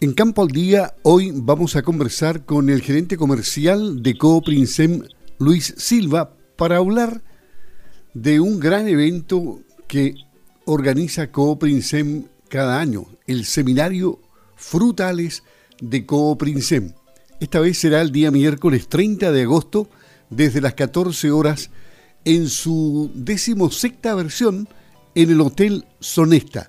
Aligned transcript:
En 0.00 0.12
Campo 0.12 0.42
al 0.42 0.48
Día, 0.48 0.94
hoy 1.02 1.32
vamos 1.34 1.74
a 1.74 1.82
conversar 1.82 2.44
con 2.44 2.70
el 2.70 2.82
gerente 2.82 3.16
comercial 3.16 4.00
de 4.00 4.16
Cooprinsem, 4.16 5.02
Luis 5.40 5.74
Silva, 5.76 6.36
para 6.54 6.76
hablar 6.76 7.20
de 8.14 8.38
un 8.38 8.60
gran 8.60 8.86
evento 8.86 9.58
que 9.88 10.14
organiza 10.66 11.32
Cooprinsem 11.32 12.26
cada 12.48 12.78
año, 12.78 13.06
el 13.26 13.44
seminario 13.44 14.20
Frutales 14.54 15.42
de 15.80 16.06
Cooprinsem. 16.06 16.92
Esta 17.40 17.58
vez 17.58 17.78
será 17.78 18.00
el 18.00 18.12
día 18.12 18.30
miércoles 18.30 18.86
30 18.86 19.32
de 19.32 19.42
agosto, 19.42 19.90
desde 20.30 20.60
las 20.60 20.74
14 20.74 21.32
horas, 21.32 21.70
en 22.24 22.48
su 22.48 23.10
decimosexta 23.16 24.14
versión 24.14 24.68
en 25.16 25.30
el 25.30 25.40
Hotel 25.40 25.86
Sonesta 25.98 26.68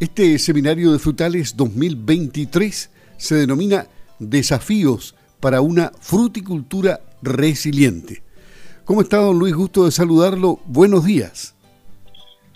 este 0.00 0.38
seminario 0.38 0.92
de 0.92 0.98
frutales 0.98 1.56
2023 1.56 2.90
se 3.16 3.34
denomina 3.34 3.86
Desafíos 4.20 5.16
para 5.40 5.60
una 5.60 5.90
fruticultura 6.00 7.00
resiliente. 7.22 8.22
¿Cómo 8.84 9.00
está, 9.00 9.18
don 9.18 9.38
Luis? 9.38 9.54
Gusto 9.54 9.84
de 9.84 9.90
saludarlo. 9.90 10.58
Buenos 10.66 11.04
días. 11.04 11.54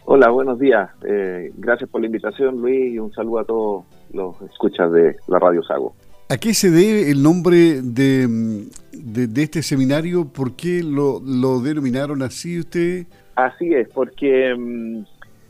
Hola, 0.05 0.31
buenos 0.31 0.59
días. 0.59 0.91
Eh, 1.05 1.53
gracias 1.57 1.89
por 1.91 2.01
la 2.01 2.07
invitación, 2.07 2.61
Luis, 2.61 2.95
y 2.95 2.99
un 2.99 3.13
saludo 3.13 3.39
a 3.39 3.45
todos 3.45 3.85
los 4.13 4.41
escuchas 4.43 4.93
de 4.93 5.17
la 5.29 5.39
Radio 5.39 5.63
Sago. 5.63 5.95
¿A 6.29 6.37
qué 6.39 6.55
se 6.55 6.71
debe 6.71 7.11
el 7.11 7.23
nombre 7.23 7.83
de, 7.83 8.67
de, 8.93 9.43
este 9.43 9.63
seminario? 9.63 10.25
¿Por 10.25 10.57
qué 10.57 10.83
lo, 10.83 11.21
lo, 11.21 11.61
denominaron 11.61 12.23
así 12.23 12.59
usted? 12.59 13.07
Así 13.35 13.75
es, 13.75 13.89
porque 13.89 14.55
mm, 14.57 15.03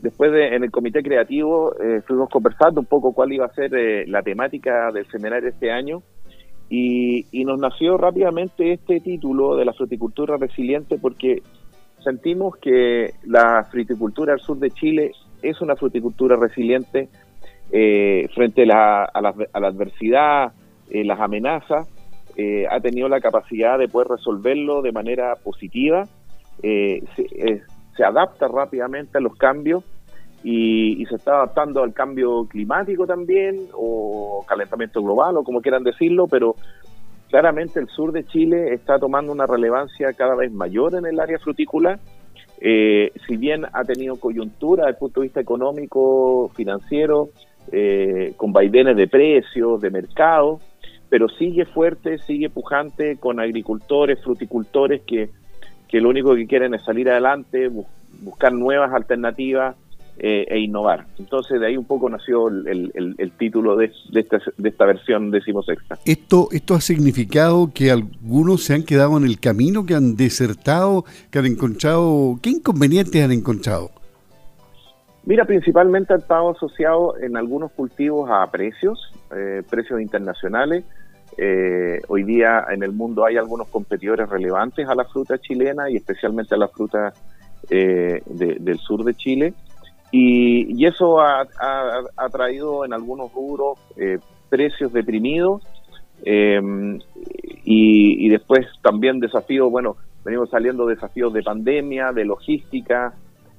Después 0.03 0.33
de, 0.33 0.53
en 0.53 0.65
el 0.65 0.69
comité 0.69 1.01
creativo 1.01 1.73
eh, 1.81 2.01
fuimos 2.05 2.29
conversando 2.29 2.81
un 2.81 2.85
poco 2.87 3.13
cuál 3.13 3.31
iba 3.31 3.45
a 3.45 3.53
ser 3.53 3.73
eh, 3.73 4.05
la 4.05 4.21
temática 4.21 4.91
del 4.91 5.07
seminario 5.07 5.47
este 5.47 5.71
año 5.71 6.03
y, 6.69 7.25
nos 7.45 7.57
nació 7.57 7.97
rápidamente 7.97 8.73
este 8.73 8.99
título 8.99 9.55
de 9.55 9.63
la 9.63 9.71
fruticultura 9.71 10.35
resiliente 10.35 10.97
porque 10.97 11.41
sentimos 12.03 12.57
que 12.57 13.11
la 13.23 13.63
fruticultura 13.71 14.33
al 14.33 14.41
sur 14.41 14.57
de 14.59 14.71
Chile 14.71 15.11
es 15.41 15.61
una 15.61 15.77
fruticultura 15.77 16.35
resiliente 16.35 17.07
eh, 17.71 18.27
frente 18.35 18.63
a 18.63 19.09
la, 19.13 19.33
adversidad, 19.53 20.51
las 20.89 21.19
amenazas, 21.21 21.87
ha 22.69 22.79
tenido 22.81 23.07
la 23.07 23.21
capacidad 23.21 23.79
de 23.79 23.87
poder 23.87 24.09
resolverlo 24.09 24.81
de 24.81 24.91
manera 24.91 25.35
positiva, 25.35 26.03
se 26.61 28.03
adapta 28.03 28.47
rápidamente 28.47 29.17
a 29.17 29.21
los 29.21 29.35
cambios 29.35 29.83
y, 30.43 31.05
se 31.05 31.15
está 31.15 31.35
adaptando 31.35 31.83
al 31.83 31.93
cambio 31.93 32.45
climático 32.47 33.07
también, 33.07 33.67
o 33.73 34.43
calentamiento 34.47 35.01
global, 35.01 35.37
o 35.37 35.43
como 35.43 35.61
quieran 35.61 35.83
decirlo, 35.83 36.27
pero 36.27 36.55
claramente 37.29 37.79
el 37.79 37.87
sur 37.87 38.11
de 38.11 38.25
Chile 38.25 38.73
está 38.73 38.99
tomando 38.99 39.31
una 39.31 39.47
relevancia 39.47 40.11
cada 40.13 40.35
vez 40.35 40.51
mayor 40.51 40.95
en 40.95 41.05
el 41.05 41.19
área 41.19 41.39
frutícola. 41.39 41.99
Eh, 42.59 43.11
si 43.27 43.37
bien 43.37 43.65
ha 43.71 43.83
tenido 43.83 44.17
coyuntura 44.17 44.83
desde 44.83 44.91
el 44.91 44.97
punto 44.97 45.19
de 45.21 45.25
vista 45.25 45.39
económico, 45.41 46.49
financiero, 46.55 47.29
eh, 47.71 48.33
con 48.37 48.53
vaivenes 48.53 48.95
de 48.97 49.07
precios, 49.07 49.81
de 49.81 49.89
mercado, 49.89 50.59
pero 51.09 51.29
sigue 51.29 51.65
fuerte, 51.65 52.17
sigue 52.19 52.49
pujante 52.49 53.17
con 53.17 53.39
agricultores, 53.39 54.21
fruticultores 54.23 55.01
que, 55.03 55.29
que 55.87 56.01
lo 56.01 56.09
único 56.09 56.35
que 56.35 56.47
quieren 56.47 56.73
es 56.73 56.83
salir 56.83 57.09
adelante, 57.09 57.69
buscar 58.21 58.53
nuevas 58.53 58.93
alternativas, 58.93 59.75
eh, 60.19 60.45
e 60.47 60.59
innovar. 60.59 61.07
Entonces 61.17 61.59
de 61.59 61.65
ahí 61.65 61.75
un 61.75 61.85
poco 61.85 62.07
nació 62.07 62.47
el, 62.47 63.33
título 63.39 63.75
de, 63.75 63.91
esta, 64.13 64.37
de 64.57 64.69
esta 64.69 64.85
versión 64.85 65.31
decimosexta. 65.31 65.97
¿Esto, 66.05 66.49
¿Esto 66.51 66.75
ha 66.75 66.81
significado 66.81 67.71
que 67.73 67.89
algunos 67.89 68.63
se 68.63 68.75
han 68.75 68.83
quedado 68.83 69.17
en 69.17 69.23
el 69.23 69.39
camino, 69.39 69.87
que 69.87 69.95
han 69.95 70.15
desertado, 70.15 71.03
que 71.31 71.39
han 71.39 71.47
encontrado... 71.47 72.37
¿Qué 72.43 72.51
inconvenientes 72.51 73.23
han 73.23 73.31
encontrado? 73.31 73.89
Mira, 75.25 75.45
principalmente 75.45 76.13
han 76.13 76.19
estado 76.19 76.51
asociados 76.51 77.19
en 77.19 77.35
algunos 77.35 77.71
cultivos 77.71 78.29
a 78.29 78.45
precios, 78.51 79.11
eh, 79.35 79.63
precios 79.67 79.99
internacionales. 79.99 80.83
Eh, 81.39 82.01
hoy 82.07 82.23
día 82.23 82.65
en 82.69 82.83
el 82.83 82.91
mundo 82.91 83.25
hay 83.25 83.37
algunos 83.37 83.67
competidores 83.69 84.29
relevantes 84.29 84.87
a 84.87 84.93
la 84.93 85.05
fruta 85.05 85.39
chilena 85.39 85.89
y 85.89 85.95
especialmente 85.95 86.53
a 86.53 86.59
la 86.59 86.67
fruta 86.67 87.13
del 87.67 88.77
sur 88.77 89.03
de 89.03 89.15
Chile. 89.15 89.53
Y, 90.15 90.85
eso 90.85 91.19
ha, 91.19 91.47
traído 92.31 92.85
en 92.85 92.93
algunos 92.93 93.33
rubros 93.33 93.79
eh, 93.97 94.19
precios 94.47 94.93
deprimidos 94.93 95.63
em, 96.23 96.99
y, 97.65 98.29
después 98.29 98.67
también 98.83 99.19
desafíos, 99.19 99.71
bueno, 99.71 99.97
venimos 100.23 100.51
saliendo 100.51 100.85
desafíos 100.85 101.33
de 101.33 101.41
pandemia, 101.41 102.11
de 102.11 102.25
logística, 102.25 103.15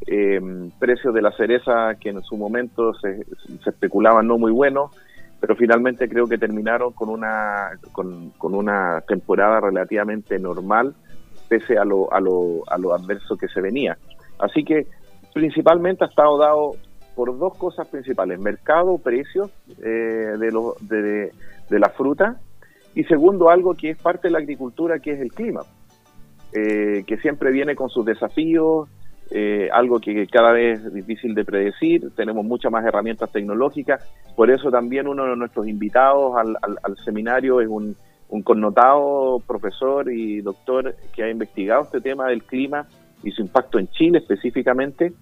em, 0.06 0.70
precios 0.78 1.12
de 1.12 1.22
la 1.22 1.32
cereza 1.32 1.96
que 2.00 2.10
en 2.10 2.22
su 2.22 2.36
momento 2.36 2.94
se, 2.94 3.26
especulaban 3.66 4.28
no 4.28 4.38
muy 4.38 4.52
buenos, 4.52 4.92
pero 5.40 5.56
finalmente 5.56 6.08
creo 6.08 6.28
que 6.28 6.38
terminaron 6.38 6.92
con 6.92 7.08
una, 7.08 7.70
con, 7.90 8.32
una 8.40 9.00
temporada 9.08 9.58
relativamente 9.58 10.38
normal 10.38 10.94
pese 11.48 11.76
a 11.78 11.84
lo, 11.84 12.12
a, 12.12 12.20
lo, 12.20 12.62
a 12.68 12.78
lo 12.78 12.94
adverso 12.94 13.36
que 13.36 13.48
se 13.48 13.60
venía. 13.60 13.98
Así 14.38 14.62
que 14.64 14.86
principalmente 15.34 16.04
ha 16.04 16.06
estado 16.06 16.38
dado 16.38 16.76
por 17.14 17.36
dos 17.38 17.58
cosas 17.58 17.86
principales, 17.88 18.40
mercado, 18.40 18.96
precios 18.98 19.50
eh, 19.82 20.36
de, 20.38 20.50
lo, 20.50 20.74
de, 20.80 21.30
la 21.68 21.90
fruta 21.90 22.40
y 22.94 23.04
segundo 23.04 23.50
algo 23.50 23.74
que 23.74 23.90
es 23.90 23.98
parte 23.98 24.28
de 24.28 24.32
la 24.32 24.38
agricultura, 24.38 25.00
que 25.00 25.12
es 25.12 25.20
el 25.20 25.32
clima, 25.32 25.62
eh, 26.52 27.04
que 27.06 27.18
siempre 27.18 27.50
viene 27.50 27.74
con 27.74 27.90
sus 27.90 28.06
desafíos, 28.06 28.88
eh, 29.30 29.68
algo 29.72 29.98
que 30.00 30.26
cada 30.28 30.52
vez 30.52 30.84
es 30.84 30.94
difícil 30.94 31.34
de 31.34 31.44
predecir, 31.44 32.12
tenemos 32.14 32.44
muchas 32.44 32.70
más 32.70 32.84
herramientas 32.84 33.30
tecnológicas, 33.32 34.08
por 34.36 34.50
eso 34.50 34.70
también 34.70 35.08
uno 35.08 35.24
de 35.26 35.36
nuestros 35.36 35.66
invitados 35.66 36.36
al, 36.36 36.56
al 36.62 36.96
seminario 37.04 37.60
es 37.60 37.68
un, 37.68 37.96
un 38.28 38.42
connotado 38.42 39.40
profesor 39.46 40.10
y 40.12 40.40
doctor 40.40 40.94
que 41.14 41.24
ha 41.24 41.30
investigado 41.30 41.82
este 41.82 42.00
tema 42.00 42.28
del 42.28 42.44
clima 42.44 42.86
y 43.24 43.32
su 43.32 43.42
impacto 43.42 43.78
en 43.78 43.88
Chile 43.88 44.18
específicamente, 44.18 45.12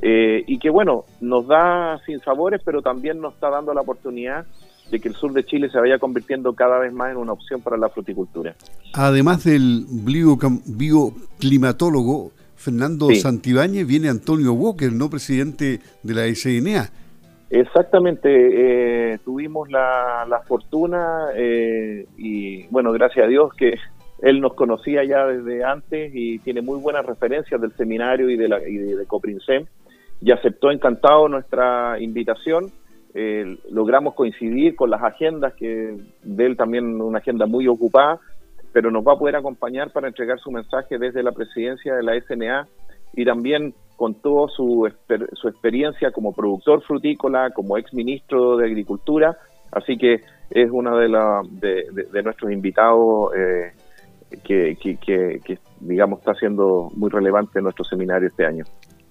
eh, 0.00 0.44
y 0.46 0.58
que 0.58 0.70
bueno, 0.70 1.04
nos 1.20 1.46
da 1.46 2.00
sin 2.04 2.18
sabores, 2.20 2.60
pero 2.64 2.82
también 2.82 3.20
nos 3.20 3.34
está 3.34 3.50
dando 3.50 3.72
la 3.72 3.82
oportunidad 3.82 4.46
de 4.90 4.98
que 5.00 5.08
el 5.08 5.14
sur 5.14 5.32
de 5.32 5.44
Chile 5.44 5.70
se 5.70 5.78
vaya 5.78 5.98
convirtiendo 5.98 6.54
cada 6.54 6.78
vez 6.78 6.92
más 6.92 7.12
en 7.12 7.16
una 7.16 7.32
opción 7.32 7.62
para 7.62 7.76
la 7.76 7.88
fruticultura. 7.88 8.56
Además 8.94 9.44
del 9.44 9.86
bioclimatólogo 9.88 12.32
Fernando 12.56 13.14
Santibáñez, 13.14 13.86
viene 13.86 14.08
Antonio 14.08 14.52
Walker, 14.52 14.92
no 14.92 15.08
presidente 15.10 15.80
de 16.02 16.14
la 16.14 16.26
SNA. 16.32 16.90
Exactamente, 17.50 19.12
eh, 19.12 19.18
tuvimos 19.24 19.70
la, 19.70 20.42
fortuna 20.46 21.28
eh, 21.36 22.06
y 22.16 22.66
bueno, 22.68 22.92
gracias 22.92 23.26
a 23.26 23.28
Dios 23.28 23.52
que 23.54 23.74
él 24.22 24.40
nos 24.40 24.54
conocía 24.54 25.04
ya 25.04 25.26
desde 25.26 25.64
antes 25.64 26.12
y 26.14 26.38
tiene 26.38 26.62
muy 26.62 26.78
buenas 26.80 27.04
referencias 27.04 27.60
del 27.60 27.72
seminario 27.72 28.30
y 28.30 28.36
de, 28.36 28.48
la, 28.48 28.66
y 28.66 28.76
de, 28.76 29.04
Coprinsem 29.04 29.66
y 30.20 30.30
aceptó 30.30 30.70
encantado 30.70 31.28
nuestra 31.28 32.00
invitación. 32.00 32.70
Eh, 33.14 33.58
logramos 33.68 34.14
coincidir 34.14 34.76
con 34.76 34.90
las 34.90 35.02
agendas, 35.02 35.54
que 35.54 35.96
de 36.22 36.46
él 36.46 36.56
también 36.56 37.02
una 37.02 37.18
agenda 37.18 37.46
muy 37.46 37.66
ocupada, 37.66 38.20
pero 38.72 38.92
nos 38.92 39.04
va 39.04 39.14
a 39.14 39.18
poder 39.18 39.34
acompañar 39.34 39.90
para 39.90 40.06
entregar 40.06 40.38
su 40.38 40.52
mensaje 40.52 40.98
desde 40.98 41.24
la 41.24 41.32
presidencia 41.32 41.96
de 41.96 42.04
la 42.04 42.18
SNA 42.20 42.68
y 43.14 43.24
también 43.24 43.74
con 43.96 44.14
toda 44.14 44.48
su, 44.48 44.86
experiencia 44.86 46.12
como 46.12 46.32
productor 46.32 46.80
frutícola, 46.82 47.50
como 47.50 47.76
ex 47.76 47.92
ministro 47.92 48.56
de 48.56 48.66
Agricultura, 48.66 49.36
así 49.72 49.98
que 49.98 50.22
es 50.50 50.70
uno 50.70 50.96
de, 50.96 51.08
de, 51.50 52.06
de, 52.10 52.22
nuestros 52.22 52.52
invitados 52.52 53.32
eh, 53.36 53.72
que, 54.44 54.76
que, 54.80 55.58
digamos, 55.80 56.20
está 56.20 56.34
siendo 56.34 56.90
muy 56.94 57.10
relevante 57.10 57.58
en 57.58 57.64
nuestro 57.64 57.84
seminario 57.84 58.28
este 58.28 58.46
año. 58.46 58.64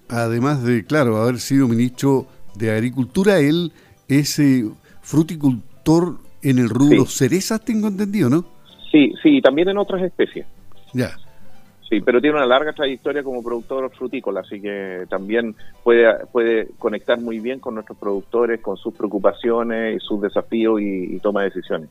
Además 0.08 0.62
de, 0.62 0.84
claro, 0.84 1.16
haber 1.16 1.38
sido 1.38 1.68
ministro 1.68 2.26
de 2.54 2.70
Agricultura, 2.70 3.38
él 3.38 3.72
es 4.08 4.38
eh, 4.38 4.64
fruticultor 5.00 6.18
en 6.42 6.58
el 6.58 6.68
rubro 6.68 7.06
cerezas, 7.06 7.64
tengo 7.64 7.88
entendido, 7.88 8.28
¿no? 8.28 8.44
Sí, 8.90 9.12
sí, 9.22 9.40
también 9.40 9.68
en 9.68 9.78
otras 9.78 10.02
especies. 10.02 10.46
Ya. 10.92 11.16
Sí, 11.88 12.00
pero 12.00 12.20
tiene 12.20 12.36
una 12.36 12.46
larga 12.46 12.72
trayectoria 12.72 13.22
como 13.22 13.42
productor 13.42 13.90
frutícola, 13.90 14.40
así 14.40 14.60
que 14.60 15.04
también 15.10 15.54
puede, 15.84 16.26
puede 16.32 16.68
conectar 16.78 17.20
muy 17.20 17.38
bien 17.38 17.58
con 17.60 17.74
nuestros 17.74 17.98
productores, 17.98 18.60
con 18.60 18.76
sus 18.76 18.94
preocupaciones 18.94 19.96
y 19.96 20.00
sus 20.00 20.22
desafíos 20.22 20.80
y, 20.80 21.18
toma 21.18 21.42
de 21.42 21.50
decisiones. 21.50 21.90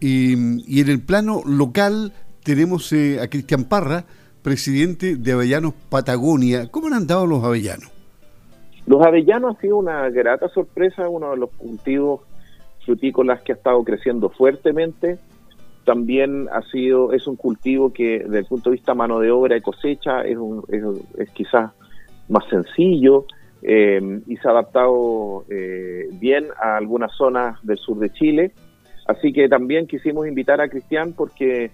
Y, 0.00 0.34
y, 0.66 0.80
en 0.80 0.88
el 0.90 1.00
plano 1.00 1.42
local, 1.46 2.12
tenemos 2.42 2.92
eh, 2.92 3.20
a 3.20 3.28
Cristian 3.28 3.64
Parra, 3.64 4.04
presidente 4.42 5.16
de 5.16 5.32
Avellanos 5.32 5.74
Patagonia. 5.88 6.68
¿Cómo 6.70 6.88
han 6.88 6.94
andado 6.94 7.26
los 7.26 7.44
avellanos? 7.44 7.90
Los 8.86 9.00
avellanos 9.06 9.56
ha 9.56 9.60
sido 9.60 9.76
una 9.76 10.08
grata 10.10 10.48
sorpresa, 10.48 11.08
uno 11.08 11.30
de 11.30 11.36
los 11.36 11.50
cultivos 11.50 12.22
frutícolas 12.84 13.42
que 13.42 13.52
ha 13.52 13.54
estado 13.54 13.82
creciendo 13.84 14.28
fuertemente. 14.30 15.18
También 15.84 16.48
ha 16.52 16.62
sido, 16.62 17.12
es 17.12 17.26
un 17.26 17.36
cultivo 17.36 17.92
que 17.92 18.20
desde 18.20 18.40
el 18.40 18.46
punto 18.46 18.70
de 18.70 18.76
vista 18.76 18.94
mano 18.94 19.20
de 19.20 19.30
obra 19.30 19.56
y 19.56 19.60
cosecha 19.60 20.22
es, 20.22 20.36
un, 20.36 20.64
es, 21.18 21.30
quizás 21.30 21.72
más 22.28 22.44
sencillo 22.48 23.26
eh, 23.62 24.20
y 24.26 24.36
se 24.36 24.48
ha 24.48 24.52
adaptado 24.52 25.44
eh, 25.48 26.08
bien 26.20 26.46
a 26.60 26.76
algunas 26.76 27.12
zonas 27.12 27.64
del 27.64 27.78
sur 27.78 27.98
de 27.98 28.10
Chile. 28.10 28.52
Así 29.06 29.32
que 29.32 29.48
también 29.48 29.86
quisimos 29.86 30.26
invitar 30.26 30.60
a 30.60 30.68
Cristian 30.68 31.12
porque 31.12 31.70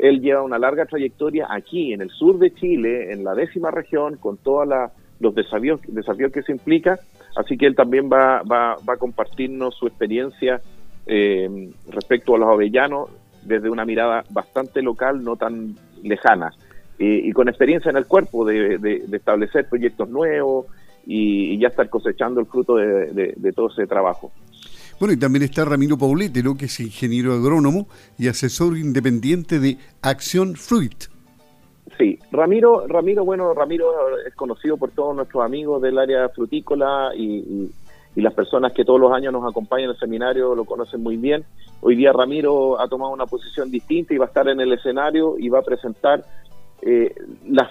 él 0.00 0.20
lleva 0.20 0.42
una 0.42 0.58
larga 0.58 0.86
trayectoria 0.86 1.46
aquí, 1.50 1.92
en 1.92 2.00
el 2.00 2.10
sur 2.10 2.38
de 2.38 2.52
Chile, 2.54 3.12
en 3.12 3.24
la 3.24 3.34
décima 3.34 3.70
región, 3.70 4.16
con 4.16 4.36
todos 4.36 4.68
los 5.18 5.34
desafíos, 5.34 5.80
que 5.80 6.42
se 6.42 6.52
implica. 6.52 6.98
Así 7.36 7.56
que 7.56 7.66
él 7.66 7.76
también 7.76 8.10
va, 8.10 8.42
va, 8.42 8.76
va 8.88 8.94
a 8.94 8.96
compartirnos 8.96 9.76
su 9.76 9.86
experiencia 9.86 10.60
eh, 11.06 11.70
respecto 11.88 12.34
a 12.34 12.38
los 12.38 12.48
avellanos 12.48 13.10
desde 13.42 13.70
una 13.70 13.84
mirada 13.84 14.24
bastante 14.30 14.82
local, 14.82 15.24
no 15.24 15.36
tan 15.36 15.74
lejana, 16.02 16.52
y 16.98 17.32
con 17.32 17.48
experiencia 17.48 17.90
en 17.90 17.96
el 17.96 18.06
cuerpo 18.06 18.44
de, 18.44 19.02
establecer 19.10 19.66
proyectos 19.68 20.10
nuevos 20.10 20.66
y, 21.06 21.58
ya 21.58 21.68
estar 21.68 21.88
cosechando 21.88 22.40
el 22.40 22.46
fruto 22.46 22.76
de, 22.76 23.52
todo 23.56 23.70
ese 23.70 23.86
trabajo. 23.86 24.30
Bueno, 25.00 25.14
y 25.14 25.16
también 25.16 25.44
está 25.44 25.64
Ramiro 25.64 25.96
Paulete, 25.96 26.42
que 26.58 26.66
es 26.66 26.78
ingeniero 26.78 27.32
agrónomo 27.32 27.88
y 28.18 28.28
asesor 28.28 28.76
independiente 28.76 29.58
de 29.58 29.78
Acción 30.02 30.56
Fruit. 30.56 31.04
Sí, 31.96 32.18
Ramiro, 32.30 32.86
Ramiro, 32.86 33.24
bueno, 33.24 33.54
Ramiro 33.54 33.94
es 34.26 34.34
conocido 34.34 34.76
por 34.76 34.90
todos 34.90 35.16
nuestros 35.16 35.42
amigos 35.42 35.80
del 35.80 35.98
área 35.98 36.28
frutícola 36.28 37.12
y, 37.16 37.70
y 38.14 38.20
las 38.20 38.34
personas 38.34 38.74
que 38.74 38.84
todos 38.84 39.00
los 39.00 39.10
años 39.10 39.32
nos 39.32 39.50
acompañan 39.50 39.84
en 39.84 39.90
el 39.92 39.98
seminario 39.98 40.54
lo 40.54 40.66
conocen 40.66 41.02
muy 41.02 41.16
bien. 41.16 41.46
Hoy 41.80 41.96
día 41.96 42.12
Ramiro 42.12 42.78
ha 42.78 42.86
tomado 42.86 43.10
una 43.10 43.24
posición 43.24 43.70
distinta 43.70 44.12
y 44.12 44.18
va 44.18 44.26
a 44.26 44.28
estar 44.28 44.48
en 44.48 44.60
el 44.60 44.70
escenario 44.70 45.38
y 45.38 45.48
va 45.48 45.60
a 45.60 45.62
presentar 45.62 46.26
eh, 46.82 47.14
las 47.48 47.70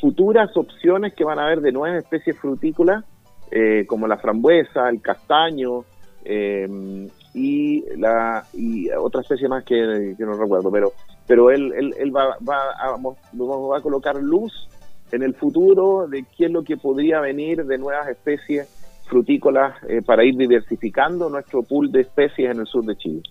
futuras 0.00 0.56
opciones 0.56 1.14
que 1.14 1.22
van 1.22 1.38
a 1.38 1.46
haber 1.46 1.60
de 1.60 1.70
nuevas 1.70 2.02
especies 2.02 2.36
frutícolas, 2.36 3.04
eh, 3.52 3.84
como 3.86 4.08
la 4.08 4.16
frambuesa, 4.16 4.88
el 4.88 5.00
castaño 5.00 5.84
eh, 6.28 7.08
y 7.34 7.84
la 7.96 8.46
y 8.52 8.90
otra 8.90 9.20
especie 9.20 9.48
más 9.48 9.64
que, 9.64 10.14
no 10.18 10.32
recuerdo, 10.34 10.70
pero 10.70 10.92
pero 11.26 11.50
él, 11.50 11.72
él, 11.98 12.14
va, 12.14 12.36
va, 12.48 12.70
a, 12.78 12.96
va 12.96 13.78
a 13.78 13.80
colocar 13.80 14.16
luz 14.16 14.68
en 15.12 15.22
el 15.22 15.34
futuro 15.34 16.06
de 16.08 16.24
qué 16.36 16.46
es 16.46 16.50
lo 16.50 16.62
que 16.62 16.76
podría 16.76 17.20
venir 17.20 17.64
de 17.64 17.78
nuevas 17.78 18.08
especies 18.08 18.68
frutícolas 19.08 19.74
eh, 19.88 20.02
para 20.02 20.24
ir 20.24 20.36
diversificando 20.36 21.28
nuestro 21.28 21.62
pool 21.62 21.90
de 21.92 22.02
especies 22.02 22.50
en 22.50 22.60
el 22.60 22.66
sur 22.66 22.84
de 22.84 22.96
Chile. 22.96 23.22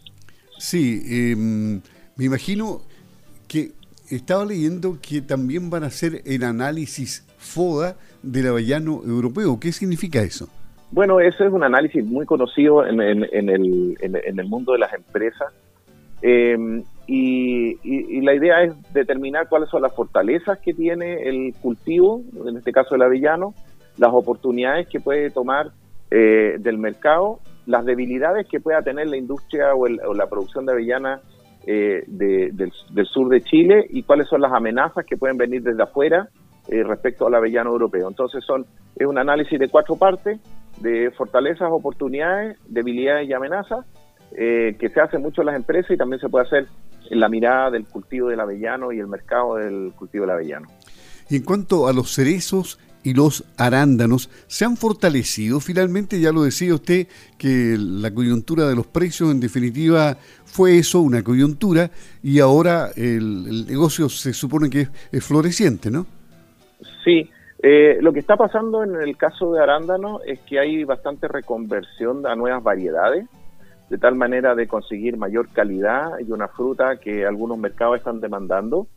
Sí, 0.58 1.02
em, 1.06 1.82
me 2.16 2.26
imagino 2.26 2.82
que 3.48 3.72
estaba 4.10 4.46
leyendo 4.46 5.00
que 5.02 5.22
también 5.22 5.70
van 5.70 5.84
a 5.84 5.88
hacer 5.88 6.22
el 6.26 6.44
análisis 6.44 7.26
FODA 7.38 7.98
del 8.24 8.48
avellano 8.48 9.02
europeo. 9.06 9.60
¿Qué 9.60 9.72
significa 9.72 10.22
eso? 10.22 10.48
Bueno, 10.92 11.20
ese 11.20 11.46
es 11.46 11.52
un 11.52 11.64
análisis 11.64 12.06
muy 12.06 12.26
conocido 12.26 12.86
en, 12.86 13.02
el, 13.02 14.46
mundo 14.48 14.74
de 14.74 14.80
las 14.80 14.94
empresas. 14.94 15.54
Em, 16.22 16.84
y, 17.08 18.22
la 18.22 18.34
idea 18.34 18.64
es 18.64 18.94
determinar 18.94 19.48
cuáles 19.50 19.70
son 19.70 19.82
las 19.82 19.94
fortalezas 19.94 20.60
que 20.60 20.74
tiene 20.74 21.28
el 21.28 21.54
cultivo, 21.62 22.22
en 22.48 22.58
este 22.58 22.72
caso 22.72 22.96
el 22.96 23.02
avellano, 23.02 23.54
las 23.98 24.12
oportunidades 24.14 24.88
que 24.88 25.00
puede 25.00 25.30
tomar 25.30 25.72
eh, 26.12 26.58
del 26.60 26.78
mercado, 26.78 27.40
las 27.66 27.86
debilidades 27.86 28.48
que 28.48 28.60
pueda 28.60 28.82
tener 28.82 29.08
la 29.08 29.18
industria 29.18 29.74
o, 29.76 29.88
la 29.88 30.28
producción 30.28 30.66
de 30.66 30.74
avellana 30.74 31.22
eh, 31.66 32.04
del, 32.08 32.72
sur 33.06 33.30
de 33.30 33.42
Chile 33.42 33.88
y 33.90 34.04
cuáles 34.04 34.28
son 34.28 34.42
las 34.42 34.54
amenazas 34.54 35.06
que 35.06 35.18
pueden 35.18 35.38
venir 35.38 35.64
desde 35.64 35.82
afuera 35.82 36.30
eh, 36.68 36.84
respecto 36.84 37.26
al 37.28 37.36
avellano 37.36 37.72
europeo. 37.72 38.08
Entonces 38.08 38.44
son 38.44 38.66
es 38.96 39.06
un 39.06 39.18
análisis 39.18 39.60
de 39.60 39.68
cuatro 39.68 39.96
partes 39.96 40.40
de 40.82 41.12
fortalezas, 41.12 41.70
oportunidades, 41.72 42.58
debilidades 42.68 43.30
y 43.30 43.34
amenazas 43.34 43.86
que 44.32 44.92
se 44.94 45.00
hace 45.00 45.18
mucho 45.18 45.42
en 45.42 45.48
las 45.48 45.56
empresas 45.56 45.92
y 45.92 45.98
también 45.98 46.20
se 46.20 46.28
puede 46.28 46.46
hacer 46.46 46.68
en 47.10 47.20
la 47.20 47.30
mirada 47.30 47.72
del 47.72 47.86
cultivo 47.86 48.28
del 48.28 48.40
avellano 48.40 48.92
y 48.92 49.00
el 49.00 49.08
mercado 49.08 49.56
del 49.56 49.94
cultivo 49.96 50.24
del 50.26 50.32
avellano. 50.32 50.68
Y 51.30 51.38
en 51.38 51.44
cuanto 51.44 51.88
a 51.88 51.94
los 51.94 52.14
cerezos 52.14 52.80
y 53.06 53.14
los 53.14 53.46
arándanos 53.56 54.30
se 54.48 54.66
han 54.66 54.78
fortalecido. 54.78 55.60
Finalmente, 55.60 56.20
ya 56.20 56.32
lo 56.32 56.44
decía 56.44 56.74
usted, 56.74 57.08
que 57.38 57.78
la 57.78 58.12
coyuntura 58.12 58.68
de 58.68 58.76
los 58.76 58.88
precios 58.88 59.32
en 59.32 59.40
definitiva 59.40 60.18
fue 60.46 60.80
eso, 60.80 61.02
una 61.02 61.24
coyuntura, 61.24 61.92
y 62.24 62.40
ahora 62.40 62.90
el, 62.96 63.68
negocio 63.68 64.10
se 64.10 64.34
supone 64.34 64.72
que 64.72 64.88
es, 65.12 65.24
floreciente, 65.24 65.92
¿no? 65.92 66.08
Sí, 67.04 67.30
eh, 67.60 67.98
lo 68.02 68.14
que 68.14 68.20
está 68.20 68.36
pasando 68.36 68.84
en 68.84 68.96
el 68.96 69.18
caso 69.18 69.54
de 69.54 69.62
arándano 69.62 70.20
es 70.26 70.40
que 70.42 70.60
hay 70.60 70.84
bastante 70.84 71.28
reconversión 71.28 72.28
a 72.28 72.36
nuevas 72.36 72.62
variedades, 72.64 73.28
de 73.90 73.98
tal 73.98 74.16
manera 74.16 74.56
de 74.56 74.68
conseguir 74.68 75.18
mayor 75.18 75.48
calidad 75.54 76.20
y 76.20 76.32
una 76.32 76.48
fruta 76.48 76.98
que 76.98 77.26
algunos 77.26 77.58
mercados 77.58 77.98
están 77.98 78.20
demandando. 78.20 78.88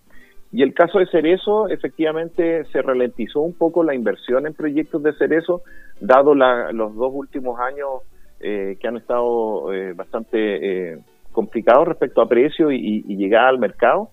Y 0.51 0.63
el 0.63 0.73
caso 0.73 0.99
de 0.99 1.07
Cerezo, 1.07 1.69
efectivamente, 1.69 2.65
se 2.73 2.81
ralentizó 2.81 3.41
un 3.41 3.53
poco 3.53 3.85
la 3.85 3.95
inversión 3.95 4.47
en 4.47 4.55
proyectos 4.55 5.03
de 5.03 5.13
Cerezo, 5.13 5.63
dado 6.01 6.35
los 6.35 6.95
dos 6.95 7.13
últimos 7.13 7.61
años 7.61 8.03
eh, 8.41 8.79
que 8.81 8.89
han 8.89 8.97
estado 8.97 9.73
eh, 9.75 9.93
bastante 9.93 10.93
eh, 10.93 10.99
complicados 11.33 11.89
respecto 11.89 12.23
a 12.23 12.29
precio 12.29 12.71
y, 12.71 13.05
y, 13.07 13.17
llegada 13.17 13.49
al 13.49 13.59
mercado. 13.59 14.09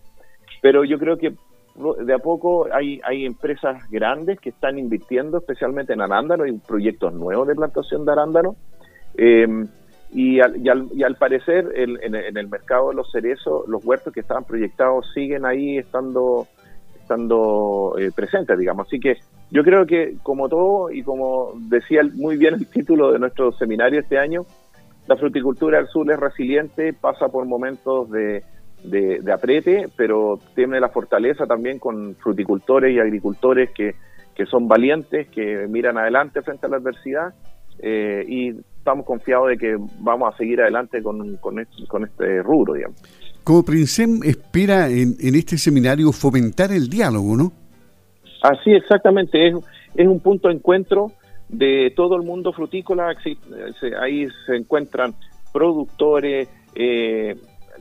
Pero 0.62 0.84
yo 0.84 1.00
creo 1.00 1.18
que 1.18 1.34
de 1.76 2.14
a 2.14 2.20
poco 2.20 2.68
hay, 2.72 3.02
hay 3.04 3.26
empresas 3.26 3.90
grandes 3.90 4.40
que 4.40 4.50
están 4.50 4.78
invirtiendo, 4.80 5.40
especialmente 5.40 5.94
en 5.94 6.02
arándano, 6.02 6.46
y 6.46 6.54
proyectos 6.54 7.14
nuevos 7.14 7.48
de 7.48 7.56
plantación 7.56 8.06
de 8.06 8.12
arándano. 8.12 8.56
Y 10.12 10.40
al, 10.40 10.56
y 10.58 11.04
al, 11.04 11.16
parecer 11.16 11.68
en, 11.76 12.16
el 12.16 12.48
mercado 12.48 12.90
de 12.90 12.96
los 12.96 13.12
cerezos, 13.12 13.68
los 13.68 13.84
huertos 13.84 14.14
que 14.14 14.22
estaban 14.22 14.46
proyectados 14.46 15.12
siguen 15.14 15.46
ahí 15.46 15.78
estando, 15.78 16.48
estando 16.96 17.96
eh, 18.00 18.12
presentes, 18.16 18.58
digamos. 18.58 18.88
Así 18.88 19.00
que 19.00 19.18
yo 19.52 19.64
creo 19.64 19.86
que 19.86 20.16
como 20.24 20.48
todo, 20.48 20.90
y 20.90 21.04
como 21.04 21.52
decía 21.70 22.02
muy 22.14 22.38
bien 22.38 22.54
el 22.54 22.68
título 22.68 23.12
de 23.12 23.20
nuestro 23.20 23.52
seminario 23.52 24.00
este 24.00 24.18
año, 24.18 24.46
la 25.08 25.18
fruticultura 25.18 25.80
del 25.80 25.88
sur 25.88 26.10
es 26.10 26.20
resiliente, 26.20 26.94
pasa 26.94 27.28
por 27.28 27.46
momentos 27.46 28.10
de, 28.10 28.42
de, 28.90 29.32
aprete, 29.32 29.90
pero 29.96 30.40
tiene 30.56 30.80
la 30.80 30.90
fortaleza 30.90 31.46
también 31.46 31.80
con 31.80 32.16
fruticultores 32.16 32.94
y 32.94 33.00
agricultores 33.00 33.72
que, 33.72 33.96
que 34.36 34.46
son 34.46 34.68
valientes, 34.68 35.28
que 35.30 35.68
miran 35.68 35.98
adelante 35.98 36.42
frente 36.42 36.66
a 36.66 36.70
la 36.70 36.78
adversidad 36.78 37.34
eh, 37.80 38.24
y 38.28 38.50
estamos 38.78 39.06
confiados 39.06 39.50
de 39.50 39.58
que 39.58 39.78
vamos 40.00 40.34
a 40.34 40.38
seguir 40.38 40.62
adelante 40.62 41.02
con, 41.02 41.38
con, 41.38 41.60
este, 41.60 42.42
rubro, 42.44 42.74
digamos. 42.74 43.02
Como 43.44 43.64
Princem 43.64 44.22
espera 44.24 44.90
en, 44.90 45.16
este 45.20 45.58
seminario 45.58 46.12
fomentar 46.12 46.72
el 46.72 46.90
diálogo, 46.90 47.36
¿no? 47.36 47.52
Así, 48.42 48.72
exactamente. 48.72 49.48
Es, 49.48 49.56
es 49.96 50.08
un 50.08 50.20
punto 50.20 50.48
de 50.48 50.56
encuentro 50.56 51.12
de 51.50 51.94
todo 51.96 52.16
el 52.16 52.24
mundo 52.24 52.54
frutícola. 52.54 53.16
Ahí 54.02 54.28
se 54.46 54.56
encuentran 54.56 55.14
productores, 55.54 56.50
eh, 56.76 57.36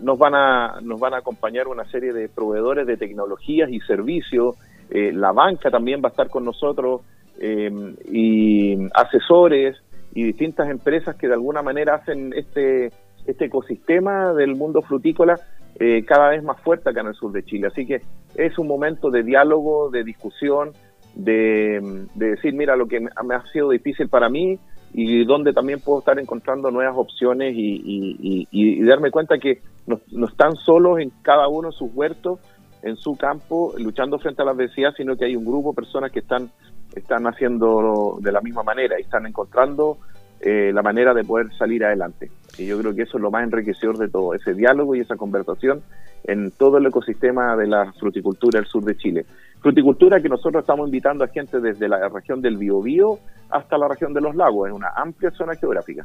nos 0.05 0.19
van 0.19 0.35
a 0.35 0.81
nos 0.83 1.01
van 1.01 1.15
a 1.15 1.19
acompañar 1.19 1.67
una 1.67 1.85
serie 1.87 2.13
de 2.13 2.29
proveedores 2.29 2.87
de 2.87 2.97
tecnologías 2.97 3.71
y 3.71 3.81
servicios. 3.81 4.57
Eh, 4.91 5.13
la 5.13 5.33
banca 5.33 5.71
también 5.71 6.03
va 6.05 6.09
a 6.09 6.11
estar 6.11 6.29
con 6.29 6.45
nosotros 6.45 7.01
eh, 7.39 7.71
y 8.13 8.77
asesores 8.95 9.77
y 10.15 10.23
distintas 10.25 10.69
empresas 10.69 11.17
que 11.17 11.27
de 11.27 11.35
alguna 11.35 11.63
manera 11.63 11.95
hacen 11.95 12.33
este, 12.35 12.93
este 13.27 13.47
ecosistema 13.47 14.33
del 14.35 14.55
mundo 14.55 14.83
frutícola 14.83 15.41
eh, 15.81 16.05
cada 16.05 16.29
vez 16.29 16.43
más 16.45 16.61
fuerte 16.61 16.91
acá 16.91 17.01
en 17.01 17.09
el 17.09 17.15
sur 17.15 17.33
de 17.33 17.43
Chile. 17.43 17.69
Así 17.69 17.87
que 17.87 18.03
es 18.37 18.59
un 18.59 18.69
momento 18.69 19.11
de 19.11 19.23
diálogo, 19.23 19.91
de 19.91 20.05
discusión, 20.05 20.73
de, 21.15 22.07
decir, 22.15 22.55
mira, 22.55 22.77
lo 22.77 22.87
que 22.87 23.01
me 23.01 23.35
ha 23.35 23.43
sido 23.53 23.71
difícil 23.71 24.09
para 24.09 24.29
mí 24.29 24.59
y 24.95 25.25
donde 25.25 25.53
también 25.53 25.81
puedo 25.81 25.99
estar 25.99 26.19
encontrando 26.19 26.71
nuevas 26.71 26.95
opciones 26.97 27.53
y, 27.57 28.83
darme 28.85 29.11
cuenta 29.11 29.39
que 29.39 29.61
no, 29.87 30.01
no, 30.13 30.27
están 30.27 30.55
solos 30.55 31.01
en 31.01 31.11
cada 31.23 31.49
uno 31.49 31.71
de 31.71 31.77
sus 31.77 31.91
huertos, 31.93 32.39
en 32.83 32.97
su 32.97 33.17
campo, 33.17 33.75
luchando 33.77 34.19
frente 34.19 34.43
a 34.43 34.45
la 34.45 34.53
adversidad, 34.53 34.95
sino 34.97 35.17
que 35.17 35.25
hay 35.25 35.35
un 35.35 35.45
grupo 35.45 35.71
de 35.71 35.77
personas 35.77 36.13
que 36.13 36.21
están 36.21 36.51
están 36.95 37.27
haciendo 37.27 38.19
de 38.21 38.33
la 38.33 38.41
misma 38.41 38.63
manera 38.63 38.99
y 38.99 39.03
están 39.03 39.27
encontrando 39.27 39.99
eh, 40.41 40.73
la 40.75 40.83
manera 40.83 41.15
de 41.15 41.25
poder 41.25 41.53
salir 41.57 41.85
adelante. 41.85 42.31
Y 42.59 42.67
yo 42.67 42.79
creo 42.79 42.95
que 42.95 43.03
eso 43.03 43.17
es 43.17 43.23
lo 43.23 43.31
más 43.31 43.45
enriquecedor 43.45 43.99
de 43.99 44.09
todo, 44.09 44.35
ese 44.35 44.55
diálogo 44.55 44.95
y 44.95 45.01
esa 45.01 45.17
conversación 45.17 45.83
en 46.25 46.51
todo 46.53 46.79
el 46.79 46.87
ecosistema 46.87 47.57
de 47.57 47.67
la 47.67 47.93
fruticultura 47.93 48.61
del 48.61 48.69
sur 48.69 48.85
de 48.85 48.97
Chile. 48.97 49.27
Fruticultura 49.61 50.21
que 50.21 50.29
nosotros 50.29 50.63
estamos 50.63 50.87
invitando 50.87 51.25
a 51.25 51.29
gente 51.29 51.61
desde 51.61 51.89
la 51.89 52.09
región 52.09 52.41
del 52.41 52.57
Biobío 52.57 53.19
hasta 53.51 53.79
la 53.79 53.89
región 53.89 54.13
de 54.15 54.21
los 54.21 54.35
lagos, 54.35 54.69
en 54.69 54.75
una 54.75 54.89
amplia 54.95 55.31
zona 55.31 55.55
geográfica. 55.55 56.05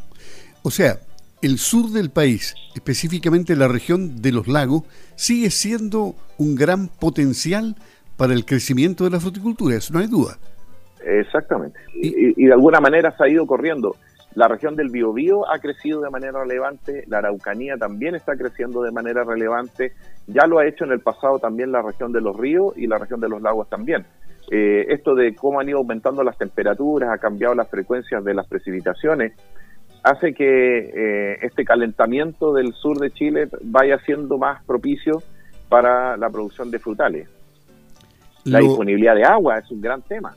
O 0.64 0.72
sea, 0.72 0.98
el 1.42 1.58
sur 1.58 1.90
del 1.90 2.10
país, 2.10 2.56
específicamente 2.76 3.56
la 3.56 3.68
región 3.68 4.22
de 4.22 4.32
los 4.32 4.48
lagos, 4.48 4.84
sigue 5.16 5.50
siendo 5.50 6.16
un 6.38 6.56
gran 6.56 6.88
potencial 6.88 7.76
para 8.18 8.34
el 8.34 8.46
crecimiento 8.46 9.06
de 9.06 9.12
la 9.12 9.20
fruticultura, 9.20 9.78
eso 9.78 9.94
no 9.94 10.00
hay 10.00 10.08
duda. 10.08 10.38
Exactamente. 11.06 11.80
Y, 11.94 12.46
de 12.46 12.54
alguna 12.54 12.82
manera 12.82 13.16
se 13.16 13.24
ha 13.24 13.30
ido 13.30 13.46
corriendo. 13.48 13.96
La 14.36 14.48
región 14.48 14.76
del 14.76 14.90
Biobío 14.90 15.50
ha 15.50 15.60
crecido 15.60 16.02
de 16.02 16.10
manera 16.10 16.40
relevante, 16.40 17.04
la 17.08 17.18
Araucanía 17.18 17.78
también 17.78 18.16
está 18.16 18.36
creciendo 18.36 18.82
de 18.84 18.92
manera 18.92 19.24
relevante, 19.24 19.94
ya 20.28 20.46
lo 20.46 20.60
ha 20.60 20.68
hecho 20.68 20.86
en 20.86 20.92
el 20.92 21.00
pasado 21.00 21.40
también 21.40 21.72
la 21.72 21.82
región 21.82 22.12
de 22.12 22.22
los 22.22 22.38
ríos 22.38 22.78
y 22.78 22.86
la 22.86 22.98
región 23.00 23.20
de 23.20 23.30
los 23.30 23.42
lagos 23.42 23.68
también. 23.70 24.06
Eh, 24.52 24.86
esto 24.90 25.16
de 25.16 25.36
cómo 25.36 25.60
han 25.60 25.70
ido 25.70 25.80
aumentando 25.80 26.24
las 26.24 26.38
temperaturas, 26.38 27.10
ha 27.12 27.18
cambiado 27.18 27.56
las 27.56 27.70
frecuencias 27.70 28.24
de 28.24 28.34
las 28.34 28.48
precipitaciones, 28.48 29.34
hace 30.04 30.34
que 30.34 30.78
eh, 30.80 31.40
este 31.42 31.66
calentamiento 31.66 32.54
del 32.54 32.74
sur 32.74 32.98
de 33.00 33.12
Chile 33.12 33.50
vaya 33.62 33.98
siendo 34.06 34.38
más 34.38 34.64
propicio 34.64 35.22
para 35.70 36.18
la 36.18 36.30
producción 36.30 36.72
de 36.72 36.80
frutales. 36.80 37.30
La 38.46 38.60
disponibilidad 38.60 39.16
de 39.16 39.24
agua 39.24 39.60
es 39.60 39.70
un 39.70 39.82
gran 39.82 40.02
tema. 40.02 40.36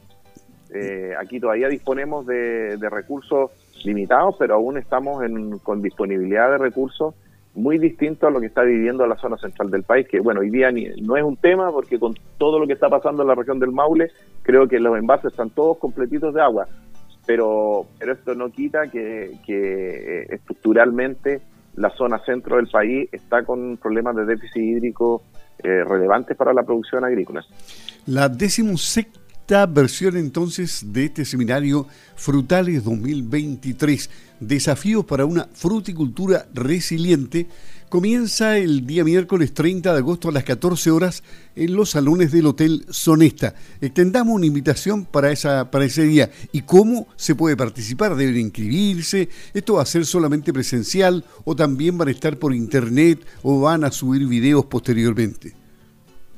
Eh, 0.75 1.12
aquí 1.18 1.38
todavía 1.38 1.68
disponemos 1.68 2.26
de, 2.26 2.76
recursos 2.90 3.50
limitados, 3.84 4.36
pero 4.38 4.54
aún 4.54 4.78
estamos 4.78 5.22
con 5.62 5.82
disponibilidad 5.82 6.50
de 6.50 6.58
recursos 6.58 7.14
muy 7.54 7.78
distinto 7.78 8.26
a 8.26 8.30
lo 8.30 8.40
que 8.40 8.46
está 8.46 8.62
viviendo 8.62 9.06
la 9.06 9.16
zona 9.16 9.36
central 9.36 9.70
del 9.70 9.82
país, 9.82 10.08
que 10.08 10.20
bueno, 10.20 10.40
hoy 10.40 10.50
día 10.50 10.70
no 11.02 11.16
es 11.16 11.22
un 11.22 11.36
tema 11.36 11.70
porque 11.70 11.98
con 11.98 12.14
todo 12.38 12.58
lo 12.58 12.66
que 12.66 12.72
está 12.72 12.88
pasando 12.88 13.22
en 13.22 13.28
la 13.28 13.34
región 13.34 13.58
del 13.58 13.72
Maule, 13.72 14.10
creo 14.42 14.66
que 14.66 14.80
los 14.80 14.96
envases 14.96 15.32
están 15.32 15.50
todos 15.50 15.76
completitos 15.78 16.32
de 16.32 16.40
agua, 16.40 16.66
pero, 17.26 17.86
esto 18.00 18.34
no 18.34 18.50
quita 18.50 18.90
que, 18.90 19.38
eh, 19.46 20.26
estructuralmente 20.30 21.40
la 21.76 21.90
zona 21.90 22.18
centro 22.24 22.56
del 22.56 22.68
país 22.68 23.08
está 23.12 23.44
con 23.44 23.76
problemas 23.76 24.16
de 24.16 24.26
déficit 24.26 24.62
hídrico 24.62 25.22
eh, 25.62 25.84
relevantes 25.84 26.36
para 26.36 26.52
la 26.52 26.64
producción 26.64 27.04
agrícola. 27.04 27.44
La 28.06 28.28
decimosexta 29.52 29.66
versión 29.66 30.16
entonces 30.16 30.82
de 30.92 31.04
este 31.04 31.25
seminario 31.26 31.87
Frutales 32.16 32.85
2023, 32.85 34.09
Desafíos 34.40 35.04
para 35.04 35.26
una 35.26 35.47
fruticultura 35.52 36.49
resiliente, 36.54 37.47
comienza 37.90 38.56
el 38.56 38.87
día 38.87 39.04
miércoles 39.04 39.52
30 39.52 39.92
de 39.92 39.99
agosto 39.99 40.30
a 40.30 40.32
las 40.32 40.44
14 40.44 40.90
horas 40.90 41.23
en 41.54 41.76
los 41.76 41.90
salones 41.90 42.32
del 42.32 42.47
Hotel 42.47 42.87
Sonesta. 42.88 43.54
Extendamos 43.80 44.35
una 44.35 44.47
invitación 44.47 45.04
para, 45.04 45.30
esa, 45.30 45.71
para 45.71 45.85
ese 45.85 46.04
día. 46.04 46.30
¿Y 46.50 46.62
cómo 46.62 47.06
se 47.16 47.35
puede 47.35 47.56
participar? 47.56 48.16
¿Deben 48.16 48.38
inscribirse? 48.38 49.28
¿Esto 49.52 49.75
va 49.75 49.82
a 49.82 49.87
ser 49.87 50.06
solamente 50.06 50.52
presencial 50.52 51.25
o 51.44 51.54
también 51.54 51.99
van 51.99 52.09
a 52.09 52.12
estar 52.12 52.38
por 52.38 52.54
internet 52.54 53.25
o 53.42 53.61
van 53.61 53.85
a 53.85 53.92
subir 53.92 54.26
videos 54.26 54.64
posteriormente? 54.64 55.62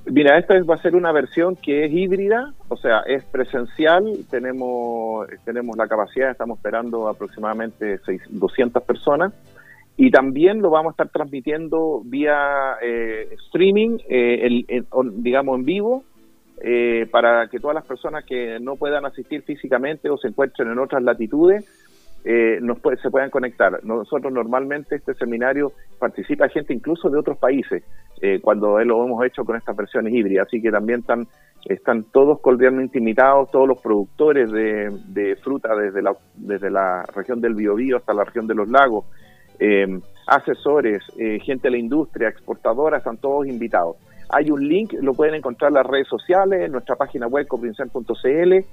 Mira, 0.06 0.38
esta 0.38 0.62
va 0.62 0.74
a 0.74 0.82
ser 0.82 0.94
una 0.94 1.12
versión 1.12 1.56
que 1.56 1.86
es 1.86 1.92
híbrida, 1.92 2.52
o 2.68 2.76
sea, 2.76 3.00
es 3.06 3.24
presencial, 3.24 4.04
tenemos, 4.30 5.26
tenemos 5.44 5.76
la 5.78 5.88
capacidad, 5.88 6.30
estamos 6.30 6.58
esperando 6.58 7.08
aproximadamente 7.08 7.98
200 8.28 8.82
personas, 8.82 9.32
y 9.96 10.10
también 10.10 10.60
lo 10.60 10.70
vamos 10.70 10.90
a 10.90 10.94
estar 10.94 11.08
transmitiendo 11.08 12.02
vía 12.04 12.76
eh, 12.82 13.34
streaming, 13.46 13.98
eh, 14.08 14.62
digamos 15.14 15.58
en 15.58 15.64
vivo, 15.64 16.04
eh, 16.60 17.06
para 17.10 17.48
que 17.48 17.58
todas 17.58 17.74
las 17.74 17.84
personas 17.84 18.24
que 18.24 18.58
no 18.60 18.76
puedan 18.76 19.06
asistir 19.06 19.42
físicamente 19.42 20.10
o 20.10 20.18
se 20.18 20.28
encuentren 20.28 20.70
en 20.70 20.78
otras 20.78 21.02
latitudes, 21.02 21.64
eh, 22.24 22.58
nos 22.62 22.78
se 23.02 23.10
puedan 23.10 23.28
conectar. 23.28 23.84
Nosotros 23.84 24.32
normalmente 24.32 24.96
este 24.96 25.12
seminario 25.14 25.72
participa 25.98 26.48
gente 26.48 26.72
incluso 26.72 27.10
de 27.10 27.18
otros 27.18 27.36
países, 27.36 27.82
eh, 28.22 28.40
cuando 28.40 28.82
lo 28.82 29.04
hemos 29.04 29.24
hecho 29.26 29.44
con 29.44 29.56
estas 29.56 29.76
versiones 29.76 30.14
híbridas, 30.14 30.46
así 30.46 30.62
que 30.62 30.70
también 30.70 31.00
están, 31.00 31.26
están 31.66 32.04
todos 32.04 32.40
cordialmente 32.40 32.98
invitados, 32.98 33.50
todos 33.50 33.68
los 33.68 33.78
productores 33.78 34.50
de, 34.50 35.36
fruta 35.42 35.76
desde 35.76 36.00
la, 36.00 36.16
desde 36.34 36.70
la 36.70 37.04
región 37.14 37.42
del 37.42 37.54
Biobío 37.54 37.98
hasta 37.98 38.14
la 38.14 38.24
región 38.24 38.46
de 38.46 38.54
los 38.54 38.68
lagos, 38.70 39.04
eh, 39.58 39.86
asesores, 40.26 41.02
gente 41.42 41.68
de 41.68 41.72
la 41.72 41.78
industria, 41.78 42.28
exportadora, 42.28 42.98
están 42.98 43.18
todos 43.18 43.46
invitados. 43.46 43.96
Hay 44.30 44.50
un 44.50 44.66
link, 44.66 44.94
lo 44.94 45.12
pueden 45.12 45.34
encontrar 45.34 45.68
en 45.68 45.74
las 45.74 45.86
redes 45.86 46.08
sociales, 46.08 46.62
en 46.62 46.72
nuestra 46.72 46.96
página 46.96 47.26
web 47.26 47.46
coprincen.cl 47.46 48.64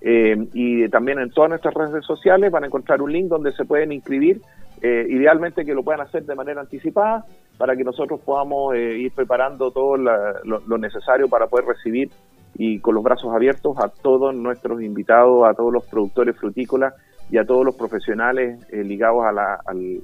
eh, 0.00 0.36
y 0.52 0.88
también 0.88 1.18
en 1.18 1.30
todas 1.30 1.50
nuestras 1.50 1.74
redes 1.74 2.04
sociales 2.04 2.50
van 2.50 2.64
a 2.64 2.66
encontrar 2.66 3.00
un 3.00 3.12
link 3.12 3.28
donde 3.28 3.52
se 3.52 3.64
pueden 3.64 3.92
inscribir, 3.92 4.40
eh, 4.82 5.06
idealmente 5.08 5.64
que 5.64 5.74
lo 5.74 5.82
puedan 5.82 6.02
hacer 6.02 6.24
de 6.24 6.34
manera 6.34 6.60
anticipada 6.60 7.24
para 7.56 7.74
que 7.74 7.84
nosotros 7.84 8.20
podamos 8.20 8.74
eh, 8.74 8.98
ir 8.98 9.12
preparando 9.12 9.70
todo 9.70 9.96
lo, 9.96 10.78
necesario 10.78 11.28
para 11.28 11.46
poder 11.46 11.66
recibir 11.66 12.10
y 12.56 12.80
con 12.80 12.94
los 12.94 13.02
brazos 13.02 13.34
abiertos 13.34 13.76
a 13.78 13.88
todos 13.88 14.34
nuestros 14.34 14.82
invitados, 14.82 15.44
a 15.48 15.54
todos 15.54 15.72
los 15.72 15.86
productores 15.86 16.36
frutícolas 16.36 16.92
y 17.30 17.38
a 17.38 17.44
todos 17.44 17.64
los 17.64 17.74
profesionales 17.74 18.60
ligados 18.70 19.24
al, 19.24 19.38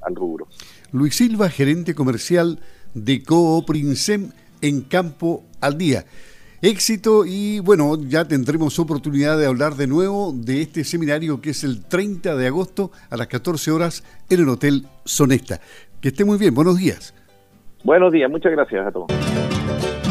al 0.01 0.17
rubro. 0.17 0.47
Luis 0.93 1.15
Silva, 1.15 1.51
gerente 1.51 1.95
comercial 1.95 2.59
de 2.95 3.23
Cooprinsem 3.23 4.31
en 4.63 4.81
Campo 4.83 5.45
al 5.61 5.77
Día 5.77 6.05
éxito 6.63 7.25
y 7.27 7.61
bueno, 7.61 7.97
ya 8.01 8.27
tendremos 8.27 8.79
oportunidad 8.79 9.39
de 9.39 9.47
hablar 9.47 9.75
de 9.75 9.87
nuevo 9.87 10.33
de 10.35 10.63
este 10.63 10.85
seminario 10.85 11.41
que 11.41 11.51
es 11.51 11.65
el 11.65 11.85
30 11.85 12.37
de 12.37 12.47
agosto 12.47 12.91
a 13.09 13.17
las 13.17 13.29
14 13.29 13.71
horas 13.71 14.05
en 14.29 14.41
el 14.41 14.49
Hotel 14.49 14.87
Sonesta. 15.05 15.61
Que 16.01 16.09
esté 16.09 16.25
muy 16.25 16.39
bien, 16.39 16.55
buenos 16.55 16.79
días. 16.79 17.15
Buenos 17.85 18.13
días, 18.13 18.31
muchas 18.31 18.53
gracias 18.53 18.87
a 18.87 18.93
todos. 18.93 20.10